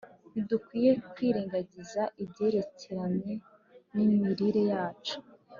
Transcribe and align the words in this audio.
ntidukwiriye 0.31 0.93
kwirengagiza 1.11 2.01
ibyerekeranye 2.23 3.33
n'imirire 3.93 4.63
yacu 4.73 5.17